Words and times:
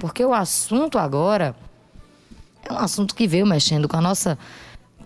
Porque 0.00 0.24
o 0.24 0.32
assunto 0.32 0.96
agora 0.96 1.56
é 2.64 2.72
um 2.72 2.78
assunto 2.78 3.16
que 3.16 3.26
veio 3.26 3.44
mexendo 3.44 3.88
com 3.88 3.96
a 3.96 4.00
nossa 4.00 4.38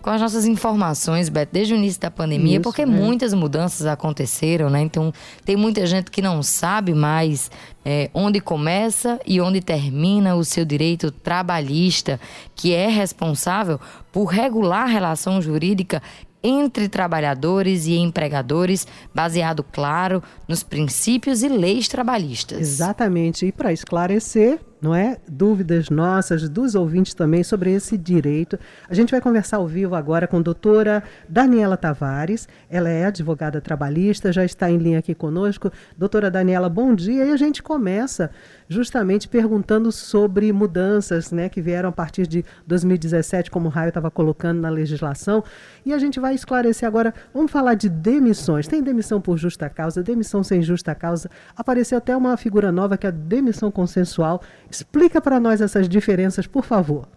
com 0.03 0.09
as 0.11 0.21
nossas 0.21 0.45
informações, 0.45 1.29
Beto, 1.29 1.51
desde 1.51 1.73
o 1.73 1.77
início 1.77 1.99
da 1.99 2.11
pandemia, 2.11 2.57
Isso, 2.57 2.61
porque 2.61 2.83
é. 2.83 2.85
muitas 2.85 3.33
mudanças 3.33 3.87
aconteceram, 3.87 4.69
né? 4.69 4.81
Então, 4.81 5.11
tem 5.45 5.55
muita 5.55 5.87
gente 5.87 6.11
que 6.11 6.21
não 6.21 6.43
sabe 6.43 6.93
mais 6.93 7.49
é, 7.83 8.11
onde 8.13 8.39
começa 8.39 9.19
e 9.25 9.41
onde 9.41 9.61
termina 9.61 10.35
o 10.35 10.43
seu 10.43 10.63
direito 10.63 11.09
trabalhista, 11.09 12.19
que 12.53 12.73
é 12.73 12.87
responsável 12.87 13.79
por 14.11 14.25
regular 14.25 14.83
a 14.83 14.91
relação 14.91 15.41
jurídica 15.41 16.03
entre 16.43 16.87
trabalhadores 16.87 17.87
e 17.87 17.95
empregadores, 17.95 18.85
baseado, 19.15 19.63
claro, 19.63 20.21
nos 20.47 20.61
princípios 20.61 21.41
e 21.41 21.47
leis 21.47 21.87
trabalhistas. 21.87 22.59
Exatamente. 22.59 23.45
E 23.45 23.51
para 23.53 23.71
esclarecer, 23.71 24.59
não 24.83 24.93
é? 24.93 25.17
Dúvidas 25.25 25.89
nossas, 25.89 26.49
dos 26.49 26.75
ouvintes 26.75 27.13
também 27.13 27.41
sobre 27.41 27.71
esse 27.71 27.97
direito. 27.97 28.59
A 28.89 28.93
gente 28.93 29.11
vai 29.11 29.21
conversar 29.21 29.57
ao 29.57 29.67
vivo 29.67 29.95
agora 29.95 30.27
com 30.27 30.37
a 30.37 30.41
doutora 30.41 31.01
Daniela 31.27 31.77
Tavares. 31.77 32.49
Ela 32.69 32.89
é 32.89 33.05
advogada 33.05 33.61
trabalhista, 33.61 34.33
já 34.33 34.43
está 34.43 34.69
em 34.69 34.77
linha 34.77 34.99
aqui 34.99 35.15
conosco. 35.15 35.71
Doutora 35.97 36.29
Daniela, 36.29 36.67
bom 36.67 36.93
dia. 36.93 37.23
E 37.25 37.31
a 37.31 37.37
gente 37.37 37.63
começa 37.63 38.29
justamente 38.67 39.27
perguntando 39.29 39.89
sobre 39.89 40.51
mudanças 40.51 41.31
né, 41.31 41.47
que 41.47 41.61
vieram 41.61 41.87
a 41.87 41.91
partir 41.91 42.27
de 42.27 42.43
2017, 42.67 43.49
como 43.49 43.67
o 43.67 43.71
Raio 43.71 43.87
estava 43.87 44.11
colocando 44.11 44.59
na 44.59 44.69
legislação. 44.69 45.45
E 45.85 45.93
a 45.93 45.97
gente 45.97 46.19
vai 46.19 46.35
esclarecer 46.35 46.85
agora. 46.85 47.13
Vamos 47.33 47.53
falar 47.53 47.75
de 47.75 47.87
demissões. 47.87 48.67
Tem 48.67 48.83
demissão 48.83 49.21
por 49.21 49.37
justa 49.37 49.69
causa, 49.69 50.03
demissão 50.03 50.43
sem 50.43 50.61
justa 50.61 50.93
causa. 50.93 51.29
Apareceu 51.55 51.97
até 51.97 52.17
uma 52.17 52.35
figura 52.35 52.69
nova 52.69 52.97
que 52.97 53.05
é 53.05 53.09
a 53.09 53.13
demissão 53.13 53.71
consensual 53.71 54.41
Explica 54.73 55.21
para 55.21 55.39
nós 55.39 55.61
essas 55.61 55.87
diferenças, 55.87 56.47
por 56.47 56.65
favor. 56.65 57.07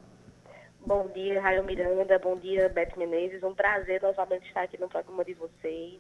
Bom 0.85 1.09
dia, 1.15 1.41
Raio 1.41 1.65
Miranda. 1.65 2.19
Bom 2.19 2.37
dia, 2.37 2.69
Beto 2.69 2.99
Menezes. 2.99 3.43
Um 3.43 3.55
prazer 3.55 4.03
novamente 4.03 4.47
estar 4.47 4.65
aqui 4.65 4.79
no 4.79 4.91
programa 4.91 5.25
de 5.25 5.33
vocês. 5.33 5.99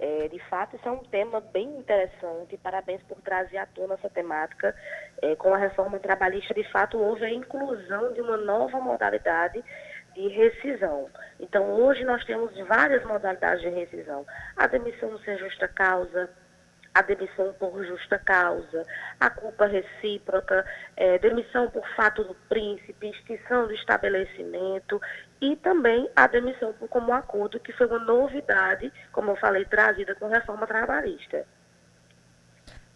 É, 0.00 0.26
de 0.28 0.38
fato, 0.48 0.74
isso 0.74 0.88
é 0.88 0.90
um 0.90 1.04
tema 1.04 1.42
bem 1.52 1.68
interessante. 1.76 2.56
Parabéns 2.56 3.02
por 3.02 3.20
trazer 3.20 3.58
à 3.58 3.66
tona 3.66 3.92
essa 3.92 4.08
temática. 4.08 4.74
É, 5.20 5.36
com 5.36 5.52
a 5.52 5.58
reforma 5.58 5.98
trabalhista, 5.98 6.54
de 6.54 6.64
fato, 6.72 6.96
houve 6.98 7.26
a 7.26 7.30
inclusão 7.30 8.14
de 8.14 8.22
uma 8.22 8.38
nova 8.38 8.80
modalidade 8.80 9.62
de 10.14 10.28
rescisão. 10.28 11.10
Então, 11.38 11.74
hoje 11.74 12.06
nós 12.06 12.24
temos 12.24 12.56
várias 12.66 13.04
modalidades 13.04 13.60
de 13.60 13.68
rescisão. 13.68 14.24
A 14.56 14.66
demissão 14.66 15.18
sem 15.18 15.36
justa 15.36 15.68
causa, 15.68 16.30
a 16.96 17.02
demissão 17.02 17.52
por 17.58 17.84
justa 17.84 18.18
causa, 18.18 18.82
a 19.20 19.28
culpa 19.28 19.66
recíproca, 19.66 20.64
é, 20.96 21.18
demissão 21.18 21.68
por 21.68 21.86
fato 21.94 22.24
do 22.24 22.34
príncipe, 22.48 23.10
extinção 23.10 23.66
do 23.66 23.74
estabelecimento 23.74 24.98
e 25.38 25.56
também 25.56 26.08
a 26.16 26.26
demissão 26.26 26.72
por 26.72 26.88
como 26.88 27.12
acordo, 27.12 27.60
que 27.60 27.70
foi 27.74 27.86
uma 27.86 27.98
novidade, 27.98 28.90
como 29.12 29.32
eu 29.32 29.36
falei, 29.36 29.66
trazida 29.66 30.14
com 30.14 30.24
a 30.24 30.38
reforma 30.38 30.66
trabalhista. 30.66 31.44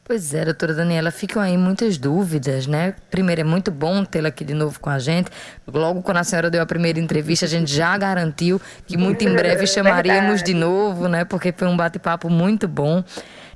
Pois 0.03 0.33
é, 0.33 0.47
doutora 0.47 0.73
Daniela, 0.75 1.11
ficam 1.11 1.43
aí 1.43 1.59
muitas 1.59 1.99
dúvidas, 1.99 2.67
né? 2.67 2.95
Primeiro, 3.11 3.43
é 3.43 3.45
muito 3.45 3.71
bom 3.71 4.03
tê-la 4.03 4.31
aqui 4.31 4.45
de 4.45 4.55
novo 4.55 4.81
com 4.81 4.89
a 4.89 4.99
gente. 4.99 5.31
Logo 5.67 6.03
quando 6.03 6.17
a 6.17 6.25
senhora 6.25 6.51
deu 6.51 6.63
a 6.63 6.67
primeira 6.67 6.99
entrevista, 6.99 7.45
a 7.45 7.49
gente 7.49 7.71
já 7.71 7.97
garantiu 7.99 8.61
que 8.87 8.97
muito 8.97 9.23
em 9.23 9.33
breve 9.35 9.67
chamaríamos 9.69 10.43
de 10.43 10.55
novo, 10.55 11.07
né? 11.07 11.25
Porque 11.27 11.53
foi 11.53 11.69
um 11.69 11.77
bate-papo 11.77 12.31
muito 12.31 12.67
bom. 12.67 13.05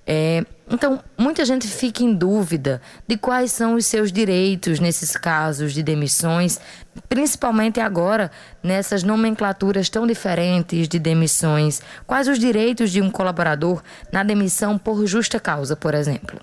É, 0.06 0.44
então, 0.70 1.02
muita 1.16 1.44
gente 1.44 1.66
fica 1.66 2.02
em 2.02 2.14
dúvida 2.14 2.80
de 3.06 3.16
quais 3.16 3.52
são 3.52 3.74
os 3.74 3.86
seus 3.86 4.12
direitos 4.12 4.80
nesses 4.80 5.16
casos 5.16 5.72
de 5.72 5.82
demissões, 5.82 6.60
principalmente 7.08 7.80
agora, 7.80 8.30
nessas 8.62 9.02
nomenclaturas 9.02 9.88
tão 9.88 10.06
diferentes 10.06 10.88
de 10.88 10.98
demissões. 10.98 11.82
Quais 12.06 12.28
os 12.28 12.38
direitos 12.38 12.90
de 12.90 13.00
um 13.00 13.10
colaborador 13.10 13.82
na 14.12 14.22
demissão 14.22 14.78
por 14.78 15.06
justa 15.06 15.40
causa, 15.40 15.74
por 15.76 15.94
exemplo? 15.94 16.40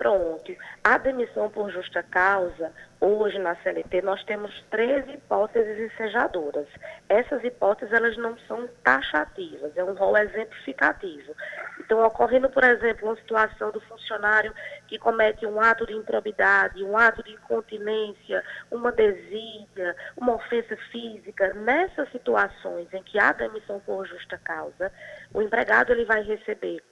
Pronto. 0.00 0.56
A 0.82 0.96
demissão 0.96 1.50
por 1.50 1.70
justa 1.70 2.02
causa, 2.02 2.72
hoje 2.98 3.38
na 3.38 3.54
CLT, 3.56 4.00
nós 4.00 4.24
temos 4.24 4.50
três 4.70 5.06
hipóteses 5.06 5.92
ensejadoras. 5.92 6.66
Essas 7.06 7.44
hipóteses, 7.44 7.92
elas 7.92 8.16
não 8.16 8.34
são 8.48 8.66
taxativas, 8.82 9.76
é 9.76 9.84
um 9.84 9.92
rol 9.92 10.16
exemplificativo. 10.16 11.34
Então, 11.78 12.02
ocorrendo, 12.02 12.48
por 12.48 12.64
exemplo, 12.64 13.08
uma 13.08 13.16
situação 13.16 13.70
do 13.72 13.80
funcionário 13.82 14.54
que 14.88 14.98
comete 14.98 15.44
um 15.44 15.60
ato 15.60 15.86
de 15.86 15.92
improbidade, 15.92 16.82
um 16.82 16.96
ato 16.96 17.22
de 17.22 17.34
incontinência, 17.34 18.42
uma 18.70 18.90
desídia, 18.90 19.94
uma 20.16 20.36
ofensa 20.36 20.78
física, 20.90 21.52
nessas 21.52 22.10
situações 22.10 22.88
em 22.94 23.02
que 23.02 23.18
há 23.18 23.32
demissão 23.32 23.78
por 23.80 24.06
justa 24.06 24.38
causa, 24.38 24.90
o 25.34 25.42
empregado 25.42 25.92
ele 25.92 26.06
vai 26.06 26.22
receber 26.22 26.82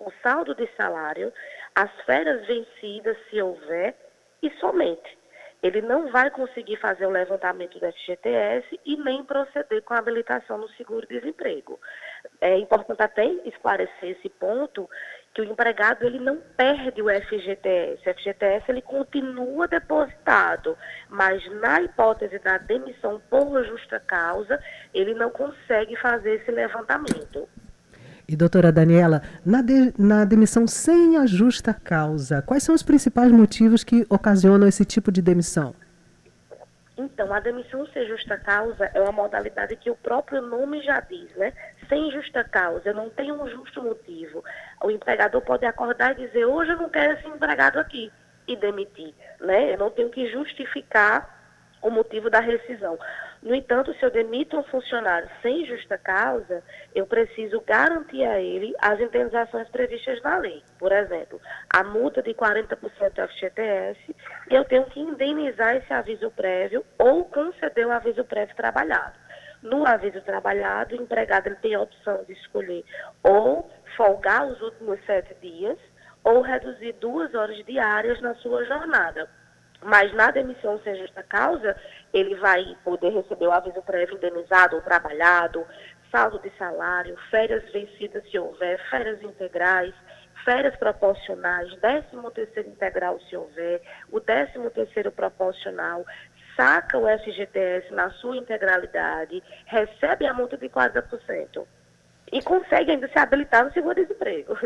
o 0.00 0.10
saldo 0.22 0.54
de 0.54 0.66
salário, 0.76 1.32
as 1.74 1.90
férias 2.02 2.46
vencidas, 2.46 3.16
se 3.28 3.40
houver, 3.40 3.94
e 4.42 4.50
somente. 4.58 5.18
Ele 5.62 5.82
não 5.82 6.10
vai 6.10 6.30
conseguir 6.30 6.76
fazer 6.76 7.04
o 7.04 7.10
levantamento 7.10 7.78
do 7.78 7.92
FGTS 7.92 8.80
e 8.84 8.96
nem 8.96 9.22
proceder 9.22 9.82
com 9.82 9.92
a 9.92 9.98
habilitação 9.98 10.56
no 10.56 10.68
seguro-desemprego. 10.70 11.78
É 12.40 12.56
importante 12.56 13.02
até 13.02 13.26
esclarecer 13.26 14.16
esse 14.16 14.30
ponto, 14.30 14.88
que 15.34 15.42
o 15.42 15.44
empregado 15.44 16.04
ele 16.04 16.18
não 16.18 16.38
perde 16.56 17.02
o 17.02 17.08
FGTS. 17.08 18.00
O 18.08 18.14
FGTS 18.14 18.64
ele 18.70 18.80
continua 18.80 19.68
depositado, 19.68 20.76
mas 21.10 21.46
na 21.60 21.82
hipótese 21.82 22.38
da 22.38 22.56
demissão 22.56 23.20
por 23.28 23.62
justa 23.64 24.00
causa, 24.00 24.58
ele 24.94 25.12
não 25.12 25.30
consegue 25.30 25.94
fazer 25.96 26.36
esse 26.36 26.50
levantamento. 26.50 27.46
E 28.30 28.36
doutora 28.36 28.70
Daniela, 28.70 29.22
na, 29.44 29.60
de, 29.60 29.92
na 29.98 30.24
demissão 30.24 30.64
sem 30.64 31.16
a 31.16 31.26
justa 31.26 31.74
causa, 31.74 32.40
quais 32.42 32.62
são 32.62 32.72
os 32.72 32.80
principais 32.80 33.32
motivos 33.32 33.82
que 33.82 34.06
ocasionam 34.08 34.68
esse 34.68 34.84
tipo 34.84 35.10
de 35.10 35.20
demissão? 35.20 35.74
Então, 36.96 37.34
a 37.34 37.40
demissão 37.40 37.84
sem 37.88 38.06
justa 38.06 38.38
causa 38.38 38.88
é 38.94 39.00
uma 39.00 39.10
modalidade 39.10 39.74
que 39.74 39.90
o 39.90 39.96
próprio 39.96 40.42
nome 40.42 40.80
já 40.80 41.00
diz, 41.00 41.34
né? 41.34 41.52
Sem 41.88 42.08
justa 42.12 42.44
causa, 42.44 42.90
eu 42.90 42.94
não 42.94 43.10
tenho 43.10 43.34
um 43.34 43.48
justo 43.48 43.82
motivo. 43.82 44.44
O 44.80 44.92
empregador 44.92 45.40
pode 45.40 45.66
acordar 45.66 46.12
e 46.12 46.24
dizer, 46.24 46.44
hoje 46.44 46.70
eu 46.70 46.76
não 46.76 46.88
quero 46.88 47.14
esse 47.14 47.26
empregado 47.26 47.80
aqui, 47.80 48.12
e 48.46 48.54
demitir, 48.54 49.12
né? 49.40 49.74
Eu 49.74 49.78
não 49.78 49.90
tenho 49.90 50.08
que 50.08 50.30
justificar 50.30 51.39
o 51.82 51.90
motivo 51.90 52.28
da 52.30 52.40
rescisão. 52.40 52.98
No 53.42 53.54
entanto, 53.54 53.94
se 53.94 54.04
eu 54.04 54.10
demito 54.10 54.58
um 54.58 54.62
funcionário 54.64 55.28
sem 55.40 55.64
justa 55.64 55.96
causa, 55.96 56.62
eu 56.94 57.06
preciso 57.06 57.60
garantir 57.62 58.22
a 58.24 58.38
ele 58.38 58.74
as 58.78 59.00
indenizações 59.00 59.68
previstas 59.68 60.20
na 60.22 60.36
lei. 60.36 60.62
Por 60.78 60.92
exemplo, 60.92 61.40
a 61.70 61.82
multa 61.82 62.22
de 62.22 62.34
40% 62.34 62.76
do 62.76 63.28
FGTS, 63.28 64.16
e 64.50 64.54
eu 64.54 64.64
tenho 64.64 64.84
que 64.86 65.00
indenizar 65.00 65.76
esse 65.76 65.92
aviso 65.92 66.30
prévio 66.30 66.84
ou 66.98 67.24
conceder 67.24 67.86
o 67.86 67.92
aviso 67.92 68.24
prévio 68.24 68.54
trabalhado. 68.54 69.14
No 69.62 69.86
aviso 69.86 70.20
trabalhado, 70.22 70.96
o 70.96 71.02
empregado 71.02 71.48
ele 71.48 71.56
tem 71.56 71.74
a 71.74 71.80
opção 71.80 72.24
de 72.24 72.32
escolher 72.32 72.84
ou 73.22 73.70
folgar 73.96 74.46
os 74.46 74.60
últimos 74.60 74.98
sete 75.04 75.34
dias 75.40 75.78
ou 76.24 76.40
reduzir 76.40 76.92
duas 76.94 77.34
horas 77.34 77.64
diárias 77.64 78.20
na 78.20 78.34
sua 78.36 78.64
jornada. 78.64 79.28
Mas 79.82 80.12
na 80.12 80.30
demissão 80.30 80.78
sem 80.80 80.94
justa 80.96 81.22
causa, 81.22 81.76
ele 82.12 82.34
vai 82.36 82.76
poder 82.84 83.10
receber 83.10 83.46
o 83.46 83.52
aviso 83.52 83.82
prévio 83.82 84.16
indenizado 84.16 84.76
ou 84.76 84.82
trabalhado, 84.82 85.66
saldo 86.10 86.38
de 86.40 86.50
salário, 86.58 87.16
férias 87.30 87.64
vencidas 87.72 88.28
se 88.30 88.38
houver, 88.38 88.78
férias 88.90 89.22
integrais, 89.22 89.94
férias 90.44 90.76
proporcionais, 90.76 91.74
13 91.76 92.06
terceiro 92.34 92.68
integral 92.68 93.20
se 93.20 93.36
houver, 93.36 93.80
o 94.10 94.20
13 94.20 94.70
terceiro 94.70 95.10
proporcional, 95.12 96.04
saca 96.56 96.98
o 96.98 97.06
FGTS 97.06 97.92
na 97.94 98.10
sua 98.10 98.36
integralidade, 98.36 99.42
recebe 99.66 100.26
a 100.26 100.34
multa 100.34 100.56
de 100.56 100.68
40% 100.68 101.66
e 102.32 102.40
consegue 102.42 102.92
ainda 102.92 103.08
se 103.08 103.18
habilitar 103.18 103.64
no 103.64 103.72
seguro-desemprego. 103.72 104.56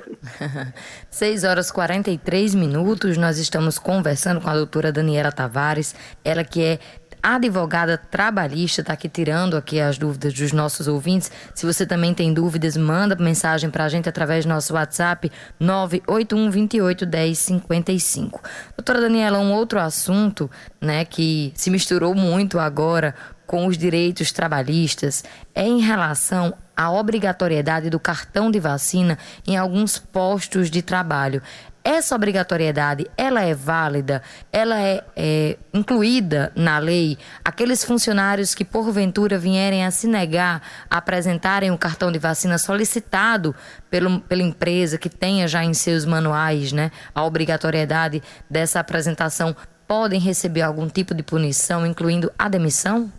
6 1.11 1.45
horas 1.45 1.69
e 1.69 1.73
43 1.73 2.55
minutos, 2.55 3.17
nós 3.17 3.39
estamos 3.39 3.79
conversando 3.79 4.41
com 4.41 4.51
a 4.51 4.55
doutora 4.55 4.93
Daniela 4.93 5.33
Tavares, 5.33 5.95
ela 6.25 6.45
que 6.45 6.63
é 6.63 6.79
advogada 7.25 7.97
trabalhista, 7.97 8.83
está 8.83 8.93
aqui 8.93 9.09
tirando 9.09 9.57
aqui 9.57 9.81
as 9.81 9.97
dúvidas 9.97 10.35
dos 10.35 10.53
nossos 10.53 10.87
ouvintes. 10.87 11.33
Se 11.55 11.65
você 11.65 11.87
também 11.87 12.13
tem 12.13 12.35
dúvidas, 12.35 12.77
manda 12.77 13.17
mensagem 13.17 13.71
para 13.71 13.85
a 13.85 13.89
gente 13.89 14.07
através 14.07 14.45
do 14.45 14.51
nosso 14.51 14.75
WhatsApp 14.75 15.33
981 15.59 16.51
28 16.51 17.07
10 17.07 17.39
55. 17.39 18.43
Doutora 18.77 19.01
Daniela, 19.01 19.39
um 19.39 19.55
outro 19.55 19.81
assunto 19.81 20.51
né, 20.79 21.07
que 21.07 21.51
se 21.55 21.71
misturou 21.71 22.15
muito 22.15 22.59
agora 22.59 23.15
com 23.47 23.67
os 23.67 23.79
direitos 23.79 24.31
trabalhistas 24.31 25.25
é 25.55 25.67
em 25.67 25.81
relação 25.81 26.55
à 26.77 26.91
obrigatoriedade 26.91 27.91
do 27.91 28.01
cartão 28.01 28.51
de 28.51 28.59
vacina 28.59 29.19
em 29.47 29.57
alguns 29.57 29.99
postos 29.99 30.71
de 30.71 30.83
trabalho. 30.83 31.43
essa 31.87 32.15
obrigatoriedade, 32.15 33.07
ela 33.15 33.43
é 33.43 33.55
válida? 33.55 34.23
Ela 34.51 34.81
é, 34.81 35.05
é 35.15 35.59
incluída 35.73 36.51
na 36.57 36.79
lei? 36.79 37.19
Aqueles 37.45 37.85
funcionários 37.85 38.55
que 38.55 38.65
porventura 38.65 39.39
vierem 39.39 39.85
a 39.85 39.91
se 39.91 40.07
negar 40.07 40.63
a 40.89 40.97
apresentarem 40.97 41.71
o 41.71 41.77
cartão 41.77 42.11
de 42.11 42.19
vacina 42.19 42.57
solicitado 42.57 43.55
pelo, 43.91 44.19
pela 44.21 44.43
empresa 44.43 44.97
que 44.97 45.11
tenha 45.11 45.47
já 45.47 45.63
em 45.63 45.75
seus 45.75 46.07
manuais, 46.07 46.73
né, 46.73 46.91
a 47.15 47.23
obrigatoriedade 47.23 48.23
dessa 48.49 48.81
apresentação, 48.81 49.55
podem 49.87 50.19
receber 50.19 50.63
algum 50.63 50.89
tipo 50.89 51.15
de 51.15 51.23
punição, 51.23 51.85
incluindo 51.85 52.33
a 52.39 52.49
demissão? 52.49 53.13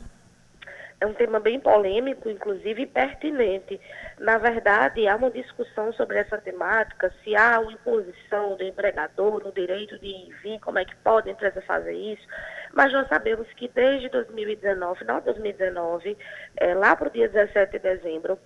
Um 1.06 1.14
tema 1.14 1.40
bem 1.40 1.60
polêmico, 1.60 2.30
inclusive 2.30 2.84
e 2.84 2.88
pertinente. 2.88 3.80
Na 4.20 4.38
verdade, 4.38 5.08
há 5.08 5.16
uma 5.16 5.30
discussão 5.30 5.94
sobre 5.94 6.18
essa 6.18 6.38
temática, 6.38 7.14
se 7.24 7.36
há 7.36 7.60
uma 7.60 7.72
imposição 7.72 8.56
do 8.56 8.64
empregador 8.64 9.44
no 9.44 9.52
direito 9.52 10.00
de 10.00 10.08
ir 10.08 10.34
vir, 10.42 10.60
como 10.60 10.80
é 10.80 10.86
que 10.86 10.96
pode 10.98 11.30
a 11.30 11.32
empresa 11.32 11.62
fazer 11.62 11.94
isso. 11.94 12.26
Mas 12.74 12.92
nós 12.92 13.08
sabemos 13.08 13.48
que 13.54 13.68
desde 13.68 14.10
2019, 14.10 15.00
final 15.00 15.20
de 15.20 15.26
2019, 15.26 16.18
é, 16.58 16.74
lá 16.74 16.96
para 16.96 17.08
o 17.08 17.12
dia 17.12 17.30
17 17.30 17.72
de 17.72 17.80
dezembro, 17.80 18.40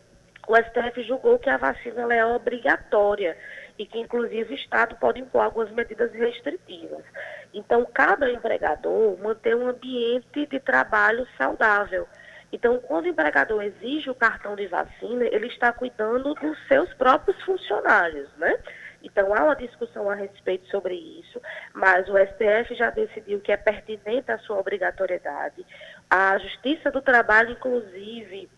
o 0.47 0.55
STF 0.55 1.03
julgou 1.03 1.37
que 1.37 1.49
a 1.49 1.57
vacina 1.57 2.11
é 2.13 2.25
obrigatória 2.25 3.37
e 3.77 3.85
que, 3.85 3.99
inclusive, 3.99 4.53
o 4.53 4.55
Estado 4.55 4.95
pode 4.95 5.21
impor 5.21 5.41
algumas 5.41 5.71
medidas 5.71 6.11
restritivas. 6.11 7.03
Então, 7.53 7.85
cabe 7.85 8.25
ao 8.25 8.31
empregador 8.31 9.17
manter 9.19 9.55
um 9.55 9.67
ambiente 9.67 10.45
de 10.47 10.59
trabalho 10.59 11.27
saudável. 11.37 12.07
Então, 12.51 12.79
quando 12.79 13.05
o 13.05 13.09
empregador 13.09 13.61
exige 13.63 14.09
o 14.09 14.15
cartão 14.15 14.55
de 14.55 14.67
vacina, 14.67 15.25
ele 15.25 15.47
está 15.47 15.71
cuidando 15.71 16.33
dos 16.33 16.67
seus 16.67 16.91
próprios 16.95 17.39
funcionários, 17.43 18.29
né? 18.37 18.57
Então, 19.03 19.33
há 19.33 19.43
uma 19.43 19.55
discussão 19.55 20.09
a 20.09 20.15
respeito 20.15 20.67
sobre 20.67 20.93
isso, 20.93 21.41
mas 21.73 22.07
o 22.09 22.17
STF 22.17 22.75
já 22.75 22.89
decidiu 22.89 23.39
que 23.39 23.51
é 23.51 23.57
pertinente 23.57 24.31
a 24.31 24.37
sua 24.39 24.59
obrigatoriedade. 24.59 25.65
A 26.09 26.37
Justiça 26.37 26.91
do 26.91 27.01
Trabalho, 27.01 27.51
inclusive, 27.51 28.49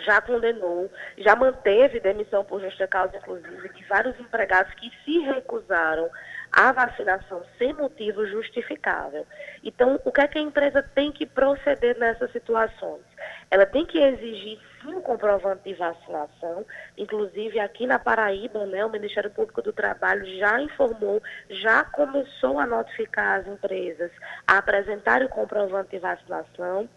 já 0.00 0.20
condenou, 0.20 0.90
já 1.18 1.36
manteve 1.36 2.00
demissão 2.00 2.44
por 2.44 2.60
justa 2.60 2.86
causa, 2.88 3.16
inclusive, 3.16 3.68
de 3.68 3.84
vários 3.84 4.18
empregados 4.18 4.74
que 4.74 4.90
se 5.04 5.18
recusaram 5.20 6.10
à 6.54 6.70
vacinação 6.70 7.42
sem 7.58 7.72
motivo 7.72 8.24
justificável. 8.26 9.26
Então, 9.64 10.00
o 10.04 10.12
que 10.12 10.20
é 10.20 10.28
que 10.28 10.38
a 10.38 10.42
empresa 10.42 10.82
tem 10.94 11.10
que 11.10 11.26
proceder 11.26 11.98
nessas 11.98 12.30
situações? 12.30 13.02
Ela 13.50 13.66
tem 13.66 13.84
que 13.84 13.98
exigir 13.98 14.60
sim 14.80 14.94
um 14.94 15.00
comprovante 15.00 15.64
de 15.64 15.74
vacinação, 15.74 16.64
inclusive 16.96 17.58
aqui 17.58 17.86
na 17.86 17.98
Paraíba, 17.98 18.64
né, 18.66 18.84
o 18.84 18.90
Ministério 18.90 19.30
Público 19.30 19.62
do 19.62 19.72
Trabalho 19.72 20.24
já 20.38 20.60
informou, 20.60 21.20
já 21.50 21.82
começou 21.84 22.60
a 22.60 22.66
notificar 22.66 23.40
as 23.40 23.46
empresas 23.48 24.12
a 24.46 24.58
apresentarem 24.58 25.26
o 25.26 25.30
comprovante 25.30 25.90
de 25.90 25.98
vacinação. 25.98 26.88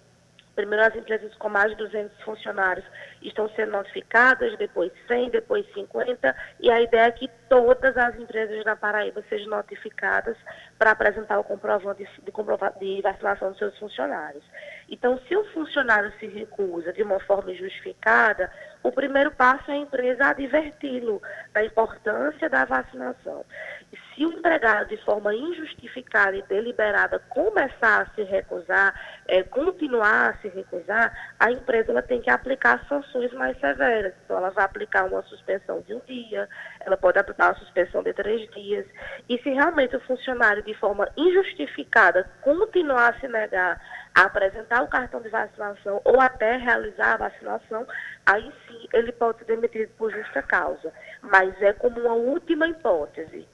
Primeiro, 0.56 0.86
as 0.86 0.96
empresas 0.96 1.34
com 1.36 1.50
mais 1.50 1.72
de 1.72 1.78
200 1.78 2.20
funcionários 2.22 2.86
estão 3.22 3.50
sendo 3.50 3.72
notificadas, 3.74 4.58
depois 4.58 4.92
100, 5.08 5.30
depois 5.30 5.66
50, 5.74 6.36
e 6.60 6.70
a 6.72 6.82
ideia 6.82 7.08
é 7.08 7.12
que 7.12 7.30
todas 7.50 7.96
as 7.98 8.16
empresas 8.18 8.64
da 8.64 8.76
Paraíba 8.76 9.24
sejam 9.30 9.50
notificadas 9.50 10.38
para 10.78 10.92
apresentar 10.92 11.40
o 11.40 11.44
comprovante 11.44 12.04
de, 12.04 12.22
de, 12.22 12.96
de 12.96 13.02
vacinação 13.02 13.50
dos 13.50 13.58
seus 13.58 13.78
funcionários. 13.78 14.44
Então, 14.90 15.20
se 15.28 15.36
o 15.36 15.44
funcionário 15.52 16.12
se 16.20 16.28
recusa 16.28 16.94
de 16.94 17.04
uma 17.04 17.20
forma 17.20 17.54
justificada, 17.54 18.52
o 18.84 18.92
primeiro 18.92 19.32
passo 19.32 19.70
é 19.70 19.74
a 19.74 19.78
empresa 19.78 20.28
adverti-lo 20.28 21.22
da 21.54 21.64
importância 21.64 22.50
da 22.50 22.64
vacinação. 22.64 23.44
E 23.92 23.98
se 23.98 24.26
o 24.26 24.32
empregado, 24.32 24.88
de 24.88 24.98
forma 25.04 25.34
injustificada 25.34 26.36
e 26.38 26.42
deliberada, 26.44 27.20
começar 27.30 28.04
a 28.04 28.06
se 28.16 28.24
recusar, 28.24 28.94
é, 29.28 29.44
continuar 29.44 30.30
a 30.30 30.38
se 30.38 30.48
recusar, 30.48 31.12
a 31.40 31.52
empresa 31.52 31.92
ela 31.92 32.02
tem 32.02 32.22
que 32.22 32.30
aplicar 32.30 32.86
sanções 32.88 33.32
mais 33.34 33.60
severas. 33.60 34.14
Então, 34.24 34.38
ela 34.38 34.52
vai 34.52 34.66
aplicar 34.66 35.06
uma 35.06 35.22
suspensão 35.24 35.82
de 35.82 35.94
um 35.94 36.02
dia, 36.08 36.48
ela 36.80 36.96
pode 36.96 37.20
aplicar 37.20 37.37
uma 37.46 37.56
suspensão 37.56 38.04
de 38.04 38.14
três 38.14 38.50
dias. 38.52 38.86
E 39.30 39.38
se 39.40 39.50
realmente 39.50 39.96
o 39.96 40.02
funcionário, 40.02 40.64
de 40.64 40.74
forma 40.74 41.08
injustificada, 41.16 42.30
continuar 42.42 43.10
a 43.10 43.20
se 43.20 43.28
negar 43.28 43.80
a 44.16 44.24
apresentar 44.24 44.82
o 44.82 44.88
cartão 44.88 45.22
de 45.22 45.30
vacinação 45.30 46.02
ou 46.04 46.20
até 46.20 46.58
realizar 46.58 47.14
a 47.14 47.30
vacinação, 47.30 47.86
aí 48.26 48.52
sim 48.68 48.88
ele 48.92 49.12
pode 49.12 49.38
ser 49.38 49.46
demitido 49.46 49.90
por 49.98 50.12
justa 50.12 50.42
causa. 50.42 50.92
Mas 51.22 51.54
é 51.62 51.72
como 51.74 52.00
uma 52.00 52.14
última 52.14 52.68
hipótese. 52.68 53.48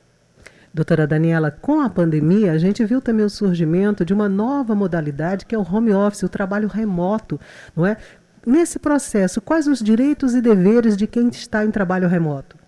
Doutora 0.73 1.05
Daniela, 1.05 1.51
com 1.51 1.81
a 1.81 1.89
pandemia, 1.89 2.53
a 2.53 2.57
gente 2.57 2.83
viu 2.85 3.01
também 3.01 3.25
o 3.25 3.29
surgimento 3.29 4.05
de 4.05 4.13
uma 4.13 4.29
nova 4.29 4.73
modalidade 4.73 5.45
que 5.45 5.53
é 5.53 5.57
o 5.57 5.61
home 5.61 5.93
office, 5.93 6.23
o 6.23 6.29
trabalho 6.29 6.67
remoto, 6.67 7.39
não 7.75 7.85
é? 7.85 7.97
Nesse 8.45 8.79
processo, 8.79 9.41
quais 9.41 9.67
os 9.67 9.79
direitos 9.79 10.33
e 10.33 10.41
deveres 10.41 10.97
de 10.97 11.07
quem 11.07 11.27
está 11.27 11.63
em 11.63 11.71
trabalho 11.71 12.07
remoto? 12.07 12.62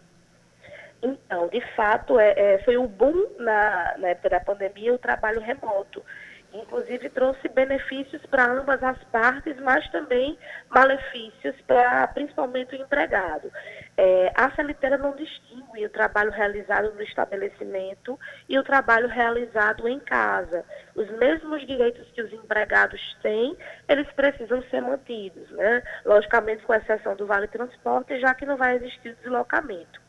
Então, 1.06 1.48
de 1.50 1.62
fato, 1.75 2.19
é, 2.19 2.34
é, 2.36 2.63
foi 2.63 2.78
o 2.78 2.88
boom 2.88 3.36
na, 3.38 3.96
na 3.98 4.07
época 4.10 4.30
da 4.30 4.40
pandemia 4.40 4.94
o 4.94 4.98
trabalho 4.98 5.40
remoto 5.40 6.04
inclusive 6.62 7.10
trouxe 7.10 7.48
benefícios 7.50 8.22
para 8.28 8.52
ambas 8.52 8.81
as 8.81 9.02
partes, 9.06 9.57
mas 9.60 9.88
também 9.90 10.38
malefícios 10.69 11.56
para 11.68 12.07
principalmente 12.07 12.75
o 12.75 12.81
empregado. 12.81 13.52
É, 13.98 14.31
a 14.36 14.52
CLT 14.52 14.98
não 14.98 15.16
distingue 15.16 15.86
o 15.86 15.90
trabalho 15.90 16.31
realizado 16.31 16.94
no 16.94 17.02
estabelecimento 17.02 18.19
e 18.48 18.57
o 18.57 18.63
trabalho 18.63 19.07
realizado 19.07 19.88
em 19.88 20.00
casa. 20.00 20.66
Os 20.96 21.10
mesmos 21.18 21.66
direitos 21.66 22.10
que 22.12 22.22
os 22.22 22.31
empregados 22.34 23.02
têm, 23.22 23.57
eles 23.88 24.07
precisam 24.13 24.62
ser 24.63 24.81
mantidos, 24.81 25.50
né? 25.52 25.84
logicamente 26.06 26.63
com 26.63 26.74
exceção 26.74 27.16
do 27.16 27.25
vale 27.25 27.48
transporte, 27.48 28.19
já 28.19 28.34
que 28.34 28.46
não 28.46 28.57
vai 28.57 28.75
existir 28.75 29.16
deslocamento. 29.16 30.05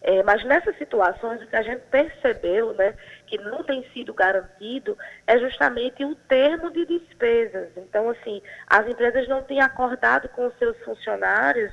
É, 0.00 0.22
mas 0.22 0.44
nessas 0.44 0.76
situações, 0.78 1.42
o 1.42 1.46
que 1.46 1.56
a 1.56 1.62
gente 1.62 1.82
percebeu, 1.90 2.72
né, 2.74 2.94
que 3.26 3.36
não 3.38 3.62
tem 3.64 3.84
sido 3.92 4.14
garantido, 4.14 4.96
é 5.26 5.38
justamente 5.38 6.04
o 6.04 6.14
termo 6.14 6.70
de 6.70 6.86
despesas. 6.86 7.68
Então, 7.76 8.08
assim, 8.10 8.40
as 8.66 8.86
empresas 8.86 9.28
não 9.28 9.42
têm 9.42 9.60
acordado 9.60 10.28
com 10.30 10.46
os 10.46 10.56
seus 10.58 10.76
funcionários 10.84 11.72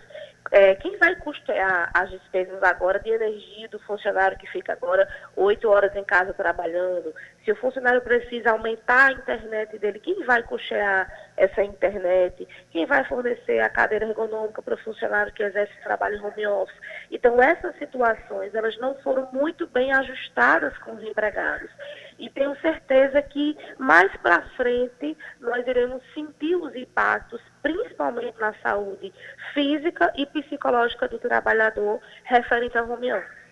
é, 0.51 0.75
quem 0.75 0.97
vai 0.97 1.15
custear 1.15 1.89
as 1.93 2.09
despesas 2.09 2.61
agora 2.61 2.99
de 2.99 3.09
energia 3.09 3.67
do 3.67 3.79
funcionário 3.79 4.37
que 4.37 4.47
fica 4.47 4.73
agora 4.73 5.07
oito 5.35 5.69
horas 5.69 5.95
em 5.95 6.03
casa 6.03 6.33
trabalhando? 6.33 7.13
Se 7.43 7.51
o 7.51 7.55
funcionário 7.55 8.01
precisa 8.01 8.51
aumentar 8.51 9.07
a 9.07 9.11
internet 9.13 9.77
dele, 9.79 9.99
quem 9.99 10.23
vai 10.23 10.43
custear 10.43 11.11
essa 11.37 11.63
internet? 11.63 12.47
Quem 12.71 12.85
vai 12.85 13.03
fornecer 13.05 13.59
a 13.59 13.69
cadeira 13.69 14.05
ergonômica 14.05 14.61
para 14.61 14.75
o 14.75 14.83
funcionário 14.83 15.33
que 15.33 15.43
exerce 15.43 15.73
trabalho 15.83 16.17
em 16.17 16.21
home 16.21 16.47
office? 16.47 16.77
Então, 17.11 17.41
essas 17.41 17.77
situações, 17.77 18.53
elas 18.53 18.77
não 18.77 18.95
foram 18.95 19.29
muito 19.31 19.67
bem 19.67 19.91
ajustadas 19.93 20.77
com 20.79 20.93
os 20.93 21.03
empregados. 21.03 21.69
E 22.17 22.29
tenho 22.29 22.55
certeza 22.61 23.21
que 23.21 23.57
mais 23.77 24.15
para 24.17 24.41
frente 24.55 25.17
nós 25.39 25.67
iremos 25.67 26.01
sentir 26.13 26.55
os 26.55 26.75
impactos, 26.75 27.41
principalmente 27.61 28.39
na 28.39 28.53
saúde 28.63 29.13
física 29.53 30.13
e 30.15 30.25
psicológica 30.25 31.07
do 31.07 31.19
trabalhador 31.19 31.99
referente 32.23 32.77
ao 32.77 32.89
home 32.89 33.11
office. 33.11 33.44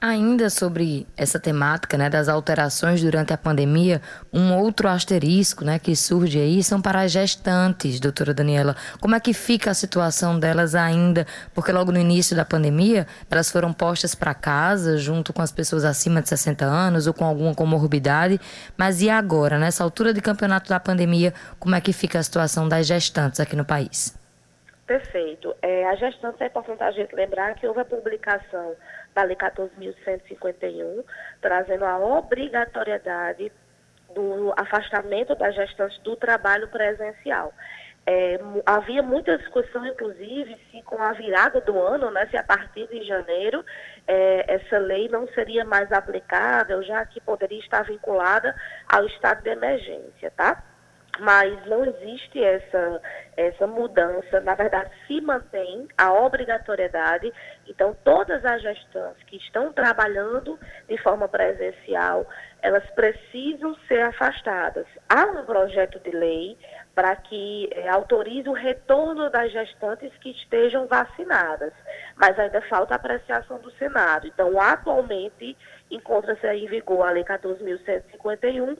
Ainda 0.00 0.50
sobre 0.50 1.06
essa 1.16 1.40
temática 1.40 1.96
né, 1.96 2.10
das 2.10 2.28
alterações 2.28 3.00
durante 3.02 3.32
a 3.32 3.38
pandemia, 3.38 4.02
um 4.30 4.52
outro 4.52 4.86
asterisco 4.86 5.64
né, 5.64 5.78
que 5.78 5.96
surge 5.96 6.38
aí 6.38 6.62
são 6.62 6.82
para 6.82 7.00
as 7.00 7.12
gestantes, 7.12 7.98
doutora 8.00 8.34
Daniela. 8.34 8.76
Como 9.00 9.14
é 9.14 9.20
que 9.20 9.32
fica 9.32 9.70
a 9.70 9.74
situação 9.74 10.38
delas 10.38 10.74
ainda? 10.74 11.26
Porque 11.54 11.72
logo 11.72 11.90
no 11.90 11.98
início 11.98 12.36
da 12.36 12.44
pandemia, 12.44 13.06
elas 13.30 13.50
foram 13.50 13.72
postas 13.72 14.14
para 14.14 14.34
casa 14.34 14.98
junto 14.98 15.32
com 15.32 15.40
as 15.40 15.52
pessoas 15.52 15.84
acima 15.84 16.20
de 16.20 16.28
60 16.28 16.66
anos 16.66 17.06
ou 17.06 17.14
com 17.14 17.24
alguma 17.24 17.54
comorbidade. 17.54 18.38
Mas 18.76 19.00
e 19.00 19.08
agora, 19.08 19.58
nessa 19.58 19.82
altura 19.82 20.12
de 20.12 20.20
campeonato 20.20 20.68
da 20.68 20.78
pandemia, 20.78 21.32
como 21.58 21.76
é 21.76 21.80
que 21.80 21.94
fica 21.94 22.18
a 22.18 22.22
situação 22.22 22.68
das 22.68 22.86
gestantes 22.86 23.40
aqui 23.40 23.56
no 23.56 23.64
país? 23.64 24.14
Perfeito. 24.86 25.54
É, 25.62 25.86
a 25.88 25.94
gestante 25.94 26.42
é 26.42 26.46
importante 26.46 26.82
a 26.82 26.90
gente 26.90 27.14
lembrar 27.14 27.54
que 27.54 27.66
houve 27.66 27.80
a 27.80 27.84
publicação 27.86 28.74
da 29.14 29.22
Lei 29.22 29.36
14.151, 29.36 31.04
trazendo 31.40 31.84
a 31.84 31.98
obrigatoriedade 31.98 33.52
do 34.14 34.52
afastamento 34.56 35.34
das 35.34 35.54
gestantes 35.54 35.98
do 36.00 36.16
trabalho 36.16 36.68
presencial. 36.68 37.52
É, 38.06 38.38
havia 38.66 39.02
muita 39.02 39.38
discussão, 39.38 39.86
inclusive, 39.86 40.56
se 40.70 40.82
com 40.82 41.00
a 41.02 41.12
virada 41.12 41.60
do 41.62 41.78
ano, 41.80 42.10
né, 42.10 42.26
se 42.26 42.36
a 42.36 42.42
partir 42.42 42.86
de 42.88 43.02
janeiro 43.02 43.64
é, 44.06 44.44
essa 44.54 44.76
lei 44.78 45.08
não 45.08 45.26
seria 45.28 45.64
mais 45.64 45.90
aplicável, 45.90 46.82
já 46.82 47.04
que 47.06 47.18
poderia 47.20 47.60
estar 47.60 47.82
vinculada 47.84 48.54
ao 48.86 49.06
estado 49.06 49.42
de 49.42 49.48
emergência, 49.48 50.30
tá? 50.36 50.62
Mas 51.20 51.64
não 51.66 51.84
existe 51.84 52.42
essa, 52.42 53.00
essa 53.36 53.66
mudança. 53.66 54.40
Na 54.40 54.54
verdade, 54.54 54.90
se 55.06 55.20
mantém 55.20 55.88
a 55.96 56.12
obrigatoriedade. 56.12 57.32
Então, 57.68 57.96
todas 58.04 58.44
as 58.44 58.62
gestantes 58.62 59.22
que 59.24 59.36
estão 59.36 59.72
trabalhando 59.72 60.58
de 60.88 60.98
forma 60.98 61.28
presencial, 61.28 62.26
elas 62.62 62.84
precisam 62.90 63.74
ser 63.86 64.02
afastadas. 64.02 64.86
Há 65.08 65.24
um 65.26 65.44
projeto 65.44 65.98
de 66.00 66.10
lei 66.10 66.56
para 66.94 67.14
que 67.16 67.68
é, 67.72 67.88
autorize 67.88 68.48
o 68.48 68.52
retorno 68.52 69.28
das 69.28 69.52
gestantes 69.52 70.12
que 70.18 70.30
estejam 70.30 70.86
vacinadas, 70.86 71.72
mas 72.16 72.38
ainda 72.38 72.60
falta 72.62 72.94
apreciação 72.94 73.58
do 73.58 73.70
Senado. 73.72 74.26
Então, 74.26 74.60
atualmente, 74.60 75.56
encontra-se 75.90 76.46
em 76.46 76.66
vigor 76.66 77.06
a 77.06 77.10
Lei 77.10 77.24
14.151, 77.24 78.76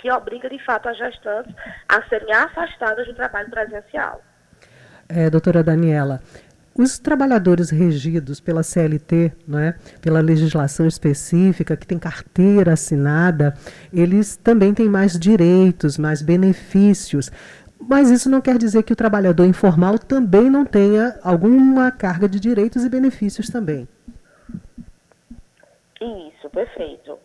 que 0.00 0.10
obriga, 0.10 0.48
de 0.48 0.58
fato, 0.64 0.88
as 0.88 0.96
gestantes 0.96 1.54
a 1.88 2.02
serem 2.08 2.32
afastadas 2.32 3.06
do 3.06 3.14
trabalho 3.14 3.50
presencial. 3.50 4.22
É, 5.08 5.28
doutora 5.30 5.62
Daniela, 5.62 6.20
os 6.78 6.98
trabalhadores 6.98 7.70
regidos 7.70 8.40
pela 8.40 8.62
CLT, 8.62 9.32
não 9.46 9.58
é? 9.58 9.74
pela 10.00 10.20
legislação 10.20 10.86
específica, 10.86 11.76
que 11.76 11.86
tem 11.86 11.98
carteira 11.98 12.74
assinada, 12.74 13.54
eles 13.92 14.36
também 14.36 14.72
têm 14.72 14.88
mais 14.88 15.18
direitos, 15.18 15.98
mais 15.98 16.22
benefícios. 16.22 17.32
Mas 17.80 18.10
isso 18.10 18.30
não 18.30 18.40
quer 18.40 18.58
dizer 18.58 18.82
que 18.82 18.92
o 18.92 18.96
trabalhador 18.96 19.44
informal 19.44 19.98
também 19.98 20.50
não 20.50 20.64
tenha 20.64 21.18
alguma 21.22 21.90
carga 21.90 22.28
de 22.28 22.38
direitos 22.38 22.84
e 22.84 22.88
benefícios 22.88 23.48
também. 23.48 23.88
Isso, 26.00 26.48
perfeito. 26.50 27.18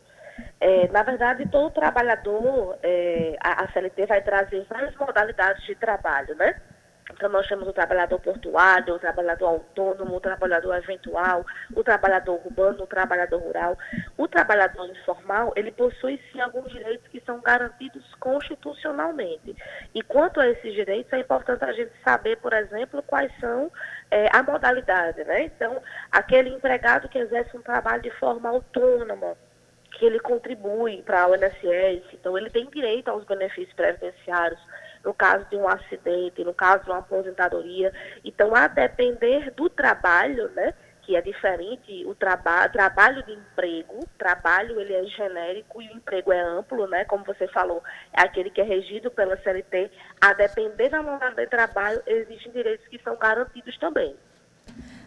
É, 0.59 0.87
na 0.89 1.03
verdade, 1.03 1.47
todo 1.49 1.73
trabalhador, 1.73 2.77
é, 2.81 3.35
a, 3.39 3.67
CLT 3.71 4.05
vai 4.05 4.21
trazer 4.21 4.65
várias 4.69 4.95
modalidades 4.95 5.63
de 5.65 5.75
trabalho, 5.75 6.35
né? 6.35 6.59
Então, 7.11 7.29
nós 7.29 7.47
temos 7.47 7.67
o 7.67 7.73
trabalhador 7.73 8.19
portuário, 8.19 8.95
o 8.95 8.99
trabalhador 8.99 9.47
autônomo, 9.47 10.15
o 10.15 10.21
trabalhador 10.21 10.75
eventual, 10.75 11.45
o 11.75 11.83
trabalhador 11.83 12.39
urbano, 12.45 12.83
o 12.83 12.87
trabalhador 12.87 13.39
rural. 13.39 13.77
O 14.17 14.27
trabalhador 14.27 14.89
informal, 14.89 15.53
ele 15.55 15.71
possui 15.71 16.19
sim 16.31 16.39
alguns 16.39 16.71
direitos 16.71 17.07
que 17.09 17.21
são 17.21 17.41
garantidos 17.41 18.03
constitucionalmente. 18.15 19.55
E 19.93 20.01
quanto 20.01 20.39
a 20.39 20.47
esses 20.47 20.73
direitos, 20.73 21.11
é 21.13 21.19
importante 21.19 21.63
a 21.63 21.73
gente 21.73 21.91
saber, 22.03 22.37
por 22.37 22.53
exemplo, 22.53 23.03
quais 23.03 23.31
são 23.39 23.71
é, 24.09 24.29
a 24.35 24.41
modalidade, 24.41 25.23
né? 25.25 25.43
Então, 25.43 25.81
aquele 26.11 26.49
empregado 26.49 27.09
que 27.09 27.19
exerce 27.19 27.55
um 27.55 27.61
trabalho 27.61 28.01
de 28.01 28.11
forma 28.11 28.49
autônoma, 28.49 29.35
que 29.93 30.05
ele 30.05 30.19
contribui 30.19 31.01
para 31.03 31.27
o 31.27 31.35
INSS, 31.35 32.03
então 32.13 32.37
ele 32.37 32.49
tem 32.49 32.65
direito 32.69 33.09
aos 33.09 33.23
benefícios 33.25 33.73
previdenciários, 33.73 34.59
no 35.03 35.13
caso 35.13 35.45
de 35.49 35.55
um 35.55 35.67
acidente, 35.67 36.43
no 36.43 36.53
caso 36.53 36.85
de 36.85 36.89
uma 36.89 36.99
aposentadoria. 36.99 37.93
Então, 38.23 38.55
a 38.55 38.67
depender 38.67 39.51
do 39.51 39.69
trabalho, 39.69 40.49
né, 40.49 40.73
que 41.03 41.15
é 41.15 41.21
diferente, 41.21 42.05
o 42.05 42.15
traba 42.15 42.69
trabalho 42.69 43.23
de 43.23 43.33
emprego, 43.33 43.99
trabalho 44.17 44.79
ele 44.79 44.93
é 44.93 45.03
genérico 45.05 45.81
e 45.81 45.89
o 45.89 45.97
emprego 45.97 46.31
é 46.31 46.41
amplo, 46.41 46.87
né, 46.87 47.03
como 47.05 47.25
você 47.25 47.47
falou, 47.49 47.83
é 48.13 48.21
aquele 48.21 48.49
que 48.49 48.61
é 48.61 48.63
regido 48.63 49.11
pela 49.11 49.37
CLT, 49.37 49.91
a 50.21 50.33
depender 50.33 50.89
da 50.89 51.03
modalidade 51.03 51.41
de 51.41 51.47
trabalho, 51.47 52.01
existem 52.05 52.51
direitos 52.51 52.87
que 52.87 52.99
são 53.03 53.17
garantidos 53.17 53.77
também. 53.77 54.15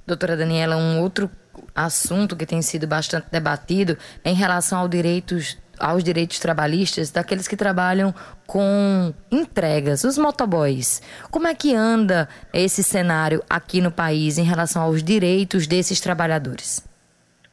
Doutora 0.07 0.37
Daniela, 0.37 0.77
um 0.77 1.01
outro 1.01 1.31
assunto 1.75 2.37
que 2.37 2.47
tem 2.47 2.63
sido 2.63 2.87
bastante 2.87 3.27
debatido 3.31 3.99
é 4.25 4.31
em 4.31 4.35
relação 4.35 4.79
ao 4.79 4.89
direitos 4.89 5.59
aos 5.79 6.03
direitos 6.03 6.39
trabalhistas 6.39 7.11
daqueles 7.11 7.47
que 7.47 7.55
trabalham 7.55 8.15
com 8.47 9.13
entregas, 9.31 10.05
os 10.05 10.17
motoboys. 10.17 11.03
Como 11.31 11.47
é 11.47 11.55
que 11.55 11.75
anda 11.75 12.31
esse 12.51 12.83
cenário 12.83 13.45
aqui 13.49 13.83
no 13.83 13.91
país 13.91 14.39
em 14.39 14.43
relação 14.43 14.81
aos 14.81 15.03
direitos 15.03 15.67
desses 15.67 16.01
trabalhadores? 16.01 16.83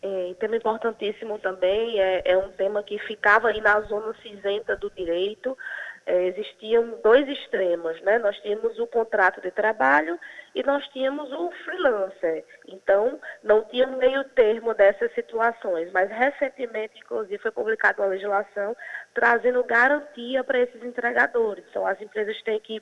É, 0.02 0.34
tema 0.44 0.58
importantíssimo 0.58 1.40
também, 1.40 1.98
é, 2.00 2.34
é 2.34 2.38
um 2.38 2.50
tema 2.50 2.84
que 2.84 3.00
ficava 3.00 3.48
aí 3.48 3.62
na 3.62 3.80
zona 3.82 4.14
cinzenta 4.22 4.76
do 4.76 4.92
direito, 4.94 5.58
é, 6.06 6.26
existiam 6.28 7.00
dois 7.02 7.28
extremos, 7.28 8.00
né? 8.02 8.20
Nós 8.20 8.38
tínhamos 8.42 8.78
o 8.80 8.88
contrato 8.88 9.40
de 9.42 9.52
trabalho 9.52 10.20
e 10.54 10.62
nós 10.64 10.86
tínhamos 10.90 11.32
o 11.32 11.52
freelancer. 11.64 12.44
Então, 12.68 13.20
não 13.42 13.64
tinha 13.64 13.88
meio 13.88 14.24
termo 14.30 14.74
dessas 14.74 15.14
situações, 15.14 15.92
mas 15.92 16.10
recentemente, 16.10 17.00
inclusive, 17.00 17.38
foi 17.38 17.52
publicada 17.52 18.02
uma 18.02 18.10
legislação 18.10 18.76
trazendo 19.14 19.64
garantia 19.64 20.44
para 20.44 20.60
esses 20.60 20.84
entregadores. 20.84 21.64
Então, 21.70 21.86
as 21.86 22.00
empresas 22.02 22.42
têm 22.44 22.60
que 22.60 22.82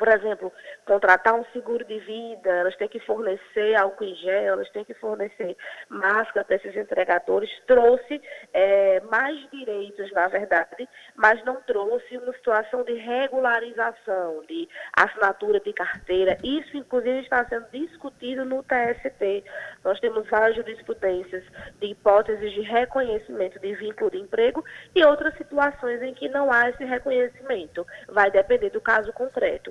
por 0.00 0.08
exemplo, 0.08 0.50
contratar 0.86 1.34
um 1.34 1.44
seguro 1.52 1.84
de 1.84 1.98
vida, 1.98 2.48
elas 2.48 2.74
têm 2.76 2.88
que 2.88 2.98
fornecer 3.00 3.74
álcool 3.74 4.04
em 4.04 4.14
gel, 4.14 4.54
elas 4.54 4.70
têm 4.70 4.82
que 4.82 4.94
fornecer 4.94 5.54
máscara 5.90 6.42
para 6.42 6.56
esses 6.56 6.74
entregadores, 6.74 7.50
trouxe 7.66 8.18
é, 8.54 9.00
mais 9.00 9.38
direitos, 9.50 10.10
na 10.12 10.26
verdade, 10.28 10.88
mas 11.14 11.44
não 11.44 11.56
trouxe 11.62 12.16
uma 12.16 12.32
situação 12.32 12.82
de 12.82 12.94
regularização, 12.94 14.42
de 14.48 14.66
assinatura 14.96 15.60
de 15.60 15.72
carteira. 15.74 16.38
Isso, 16.42 16.78
inclusive, 16.78 17.20
está 17.20 17.46
sendo 17.46 17.66
discutido 17.70 18.46
no 18.46 18.62
TST. 18.62 19.44
Nós 19.84 20.00
temos 20.00 20.26
várias 20.30 20.56
jurisprudências 20.56 21.44
de 21.78 21.88
hipóteses 21.88 22.50
de 22.54 22.62
reconhecimento 22.62 23.58
de 23.60 23.74
vínculo 23.74 24.10
de 24.10 24.18
emprego 24.18 24.64
e 24.94 25.04
outras 25.04 25.36
situações 25.36 26.00
em 26.00 26.14
que 26.14 26.26
não 26.30 26.50
há 26.50 26.70
esse 26.70 26.84
reconhecimento. 26.84 27.86
Vai 28.08 28.30
depender 28.30 28.70
do 28.70 28.80
caso 28.80 29.12
concreto 29.12 29.70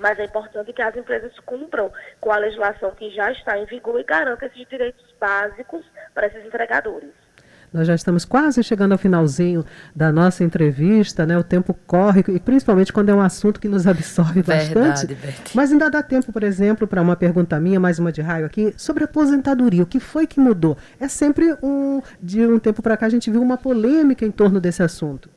mas 0.00 0.18
é 0.18 0.24
importante 0.24 0.72
que 0.72 0.82
as 0.82 0.96
empresas 0.96 1.32
cumpram 1.40 1.92
com 2.18 2.32
a 2.32 2.38
legislação 2.38 2.90
que 2.92 3.10
já 3.10 3.30
está 3.30 3.58
em 3.58 3.66
vigor 3.66 4.00
e 4.00 4.04
garantam 4.04 4.48
esses 4.48 4.66
direitos 4.66 5.04
básicos 5.20 5.84
para 6.14 6.26
esses 6.26 6.44
entregadores. 6.44 7.10
Nós 7.72 7.86
já 7.86 7.94
estamos 7.94 8.24
quase 8.24 8.64
chegando 8.64 8.92
ao 8.92 8.98
finalzinho 8.98 9.64
da 9.94 10.10
nossa 10.10 10.42
entrevista, 10.42 11.24
né? 11.24 11.38
O 11.38 11.44
tempo 11.44 11.72
corre, 11.86 12.24
e 12.28 12.40
principalmente 12.40 12.92
quando 12.92 13.10
é 13.10 13.14
um 13.14 13.20
assunto 13.20 13.60
que 13.60 13.68
nos 13.68 13.86
absorve 13.86 14.42
bastante. 14.42 15.06
Verdade, 15.06 15.40
Mas 15.54 15.70
ainda 15.70 15.88
dá 15.88 16.02
tempo, 16.02 16.32
por 16.32 16.42
exemplo, 16.42 16.88
para 16.88 17.00
uma 17.00 17.14
pergunta 17.14 17.60
minha, 17.60 17.78
mais 17.78 18.00
uma 18.00 18.10
de 18.10 18.20
raio 18.20 18.44
aqui, 18.44 18.74
sobre 18.76 19.04
aposentadoria. 19.04 19.84
O 19.84 19.86
que 19.86 20.00
foi 20.00 20.26
que 20.26 20.40
mudou? 20.40 20.76
É 20.98 21.06
sempre 21.06 21.56
um. 21.62 22.02
De 22.20 22.44
um 22.44 22.58
tempo 22.58 22.82
para 22.82 22.96
cá 22.96 23.06
a 23.06 23.10
gente 23.10 23.30
viu 23.30 23.40
uma 23.40 23.56
polêmica 23.56 24.24
em 24.24 24.32
torno 24.32 24.60
desse 24.60 24.82
assunto. 24.82 25.30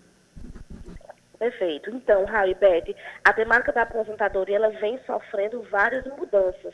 Perfeito. 1.43 1.89
Então, 1.89 2.23
Raul 2.23 2.47
e 2.47 2.53
Beth, 2.53 2.95
a 3.21 3.33
temática 3.33 3.73
da 3.73 3.81
aposentadoria 3.81 4.55
ela 4.55 4.69
vem 4.69 4.97
sofrendo 5.05 5.61
várias 5.63 6.05
mudanças. 6.05 6.73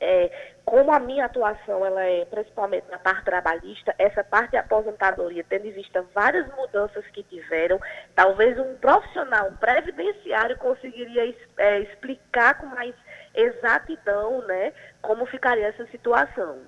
É, 0.00 0.28
como 0.64 0.90
a 0.92 0.98
minha 0.98 1.24
atuação 1.24 1.86
ela 1.86 2.02
é 2.02 2.24
principalmente 2.24 2.90
na 2.90 2.98
parte 2.98 3.24
trabalhista, 3.24 3.94
essa 3.96 4.24
parte 4.24 4.50
de 4.50 4.56
aposentadoria, 4.56 5.44
tendo 5.48 5.68
em 5.68 5.70
vista 5.70 6.04
várias 6.12 6.52
mudanças 6.56 7.06
que 7.12 7.22
tiveram, 7.22 7.78
talvez 8.12 8.58
um 8.58 8.74
profissional 8.74 9.52
previdenciário 9.52 10.58
conseguiria 10.58 11.32
é, 11.56 11.78
explicar 11.78 12.58
com 12.58 12.66
mais 12.66 12.94
exatidão 13.36 14.44
né, 14.48 14.72
como 15.00 15.26
ficaria 15.26 15.68
essa 15.68 15.86
situação. 15.86 16.58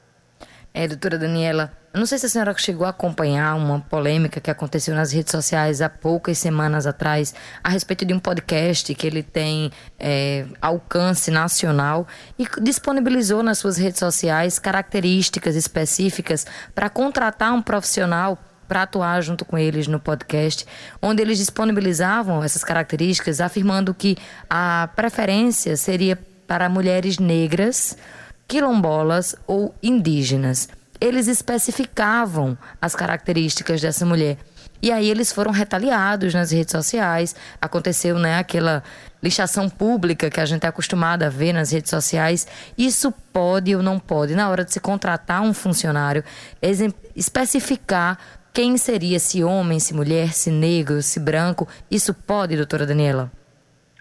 É, 0.73 0.87
doutora 0.87 1.19
Daniela, 1.19 1.73
não 1.95 2.07
sei 2.07 2.19
se 2.19 2.27
a 2.27 2.29
senhora 2.29 2.55
chegou 2.57 2.87
a 2.87 2.91
acompanhar 2.91 3.57
uma 3.57 3.81
polêmica 3.81 4.41
que 4.41 4.51
aconteceu 4.51 4.95
nas 4.95 5.11
redes 5.11 5.33
sociais 5.33 5.81
há 5.81 5.89
poucas 5.89 6.39
semanas 6.39 6.87
atrás 6.87 7.35
a 7.65 7.71
respeito 7.71 8.05
de 8.05 8.13
um 8.13 8.21
podcast 8.21 8.95
que 8.95 9.07
ele 9.07 9.23
tem 9.23 9.73
é, 9.99 10.47
alcance 10.61 11.31
nacional 11.31 12.07
e 12.39 12.47
disponibilizou 12.63 13.43
nas 13.43 13.59
suas 13.59 13.79
redes 13.79 13.99
sociais 13.99 14.59
características 14.59 15.57
específicas 15.57 16.47
para 16.75 16.89
contratar 16.91 17.53
um 17.53 17.63
profissional 17.63 18.39
para 18.69 18.83
atuar 18.83 19.23
junto 19.23 19.47
com 19.47 19.57
eles 19.57 19.89
no 19.89 19.99
podcast, 19.99 20.67
onde 21.01 21.23
eles 21.23 21.39
disponibilizavam 21.39 22.45
essas 22.45 22.63
características, 22.63 23.41
afirmando 23.41 23.95
que 23.95 24.17
a 24.49 24.91
preferência 24.95 25.75
seria 25.75 26.19
para 26.47 26.69
mulheres 26.69 27.19
negras 27.19 27.97
quilombolas 28.49 29.37
ou 29.47 29.75
indígenas. 29.83 30.69
Eles 31.01 31.29
especificavam 31.29 32.59
as 32.81 32.97
características 32.97 33.81
dessa 33.81 34.05
mulher. 34.05 34.39
E 34.81 34.91
aí 34.91 35.11
eles 35.11 35.33
foram 35.33 35.51
retaliados 35.51 36.35
nas 36.35 36.51
redes 36.51 36.73
sociais. 36.73 37.37
Aconteceu, 37.61 38.19
né, 38.19 38.39
aquela 38.39 38.83
lixação 39.23 39.69
pública 39.69 40.31
que 40.31 40.41
a 40.41 40.45
gente 40.45 40.65
é 40.65 40.69
acostumado 40.69 41.25
a 41.25 41.29
ver 41.29 41.53
nas 41.53 41.73
redes 41.73 41.91
sociais. 41.91 42.47
Isso 42.77 43.13
pode 43.33 43.75
ou 43.77 43.83
não 43.83 43.99
pode, 43.99 44.35
na 44.35 44.49
hora 44.49 44.65
de 44.65 44.73
se 44.73 44.81
contratar 44.81 45.43
um 45.43 45.53
funcionário, 45.53 46.25
especificar 47.15 48.19
quem 48.53 48.77
seria, 48.77 49.21
se 49.21 49.45
homem, 49.45 49.79
se 49.79 49.95
mulher, 49.95 50.33
se 50.33 50.51
negro, 50.51 51.03
se 51.03 51.21
branco. 51.21 51.69
Isso 51.91 52.15
pode, 52.15 52.57
doutora 52.57 52.87
Daniela? 52.87 53.31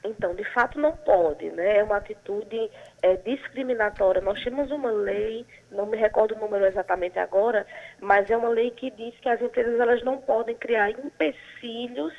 Então, 0.03 0.33
de 0.33 0.43
fato, 0.53 0.79
não 0.79 0.93
pode, 0.93 1.49
né? 1.51 1.79
É 1.79 1.83
uma 1.83 1.97
atitude 1.97 2.69
é, 3.01 3.15
discriminatória. 3.17 4.21
Nós 4.21 4.43
temos 4.43 4.71
uma 4.71 4.91
lei, 4.91 5.45
não 5.71 5.85
me 5.85 5.97
recordo 5.97 6.35
o 6.35 6.39
número 6.39 6.65
exatamente 6.65 7.19
agora, 7.19 7.65
mas 7.99 8.29
é 8.29 8.37
uma 8.37 8.49
lei 8.49 8.71
que 8.71 8.89
diz 8.91 9.17
que 9.19 9.29
as 9.29 9.41
empresas 9.41 9.79
elas 9.79 10.03
não 10.03 10.17
podem 10.17 10.55
criar 10.55 10.89
empecilhos 10.89 12.13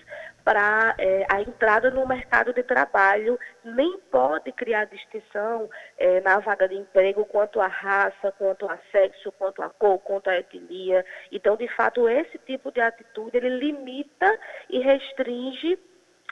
para 0.45 0.95
é, 0.97 1.27
a 1.29 1.43
entrada 1.43 1.91
no 1.91 2.07
mercado 2.07 2.55
de 2.55 2.63
trabalho, 2.63 3.39
nem 3.63 3.99
pode 4.11 4.51
criar 4.53 4.87
distinção 4.87 5.69
é, 5.99 6.23
na 6.23 6.39
vaga 6.39 6.67
de 6.67 6.75
emprego 6.75 7.27
quanto 7.27 7.61
à 7.61 7.67
raça, 7.67 8.33
quanto 8.39 8.67
a 8.67 8.79
sexo, 8.91 9.31
quanto 9.33 9.63
a 9.63 9.69
cor, 9.69 9.99
quanto 9.99 10.31
a 10.31 10.39
etnia. 10.39 11.05
Então, 11.31 11.55
de 11.55 11.69
fato, 11.69 12.09
esse 12.09 12.39
tipo 12.39 12.73
de 12.73 12.81
atitude 12.81 13.37
ele 13.37 13.51
limita 13.51 14.39
e 14.71 14.79
restringe 14.79 15.79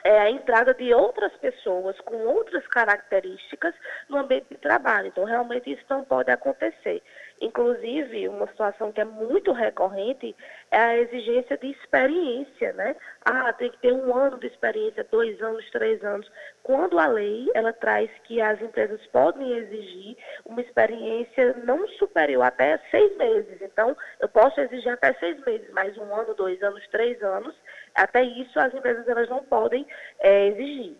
é, 0.03 0.19
a 0.19 0.29
entrada 0.29 0.73
de 0.73 0.93
outras 0.93 1.33
pessoas 1.37 1.99
com 2.01 2.15
outras 2.27 2.65
características 2.67 3.73
no 4.09 4.17
ambiente 4.17 4.47
de 4.49 4.57
trabalho. 4.57 5.07
Então, 5.07 5.23
realmente, 5.23 5.71
isso 5.71 5.83
não 5.89 6.03
pode 6.03 6.31
acontecer. 6.31 7.01
Inclusive, 7.39 8.27
uma 8.27 8.47
situação 8.47 8.91
que 8.91 8.99
é 8.99 9.05
muito 9.05 9.51
recorrente 9.51 10.35
é 10.71 10.77
a 10.77 10.97
exigência 10.97 11.55
de 11.57 11.67
experiência, 11.67 12.73
né? 12.73 12.95
Ah, 13.23 13.53
tem 13.53 13.69
que 13.69 13.77
ter 13.77 13.93
um 13.93 14.15
ano 14.15 14.39
de 14.39 14.47
experiência, 14.47 15.05
dois 15.11 15.39
anos, 15.41 15.69
três 15.69 16.03
anos. 16.03 16.29
Quando 16.63 16.97
a 16.97 17.05
lei, 17.07 17.47
ela 17.53 17.71
traz 17.71 18.09
que 18.23 18.41
as 18.41 18.59
empresas 18.61 19.05
podem 19.07 19.55
exigir 19.55 20.17
uma 20.45 20.61
experiência 20.61 21.55
não 21.63 21.87
superior 21.89 22.43
até 22.43 22.79
seis 22.89 23.15
meses. 23.17 23.61
Então, 23.61 23.95
eu 24.19 24.27
posso 24.27 24.59
exigir 24.59 24.91
até 24.91 25.13
seis 25.13 25.39
meses, 25.45 25.69
mas 25.71 25.95
um 25.97 26.13
ano, 26.15 26.33
dois 26.33 26.61
anos, 26.63 26.85
três 26.87 27.21
anos, 27.21 27.55
até 27.93 28.23
isso 28.23 28.59
as 28.59 28.73
empresas 28.73 29.07
elas 29.07 29.29
não 29.29 29.43
podem 29.43 29.85
é, 30.19 30.47
exigir. 30.47 30.97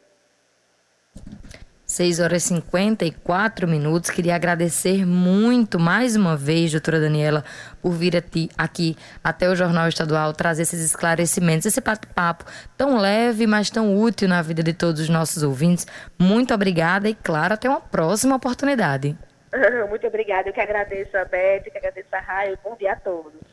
6 1.97 2.19
horas 2.19 2.43
e 2.43 2.49
54 2.49 3.67
minutos. 3.67 4.11
Queria 4.11 4.35
agradecer 4.35 5.03
muito 5.03 5.79
mais 5.79 6.15
uma 6.15 6.37
vez, 6.37 6.71
doutora 6.71 6.99
Daniela, 6.99 7.43
por 7.81 7.89
vir 7.89 8.23
aqui 8.55 8.95
até 9.23 9.49
o 9.49 9.55
Jornal 9.55 9.87
Estadual 9.87 10.31
trazer 10.31 10.61
esses 10.61 10.79
esclarecimentos, 10.79 11.65
esse 11.65 11.81
bate-papo 11.81 12.45
tão 12.77 12.99
leve, 12.99 13.47
mas 13.47 13.71
tão 13.71 13.97
útil 13.97 14.27
na 14.27 14.43
vida 14.43 14.61
de 14.61 14.73
todos 14.73 15.01
os 15.01 15.09
nossos 15.09 15.41
ouvintes. 15.41 15.87
Muito 16.19 16.53
obrigada 16.53 17.09
e, 17.09 17.15
claro, 17.15 17.55
até 17.55 17.67
uma 17.67 17.81
próxima 17.81 18.35
oportunidade. 18.35 19.17
Muito 19.89 20.05
obrigada. 20.05 20.49
Eu 20.49 20.53
que 20.53 20.61
agradeço 20.61 21.17
a 21.17 21.25
Beth, 21.25 21.63
que 21.63 21.77
agradeço 21.79 22.09
a 22.11 22.19
Raio. 22.19 22.59
Bom 22.63 22.75
dia 22.75 22.91
a 22.91 22.95
todos. 22.95 23.47